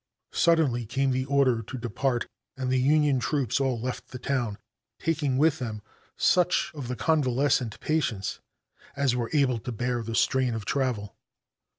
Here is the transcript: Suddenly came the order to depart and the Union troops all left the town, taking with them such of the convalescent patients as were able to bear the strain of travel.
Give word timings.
Suddenly 0.33 0.87
came 0.87 1.11
the 1.11 1.25
order 1.25 1.61
to 1.61 1.77
depart 1.77 2.25
and 2.57 2.71
the 2.71 2.79
Union 2.81 3.19
troops 3.19 3.59
all 3.59 3.79
left 3.79 4.07
the 4.07 4.17
town, 4.17 4.57
taking 4.97 5.37
with 5.37 5.59
them 5.59 5.83
such 6.17 6.71
of 6.73 6.87
the 6.87 6.95
convalescent 6.95 7.79
patients 7.79 8.39
as 8.95 9.15
were 9.15 9.29
able 9.31 9.59
to 9.59 9.71
bear 9.71 10.01
the 10.01 10.15
strain 10.15 10.55
of 10.55 10.65
travel. 10.65 11.15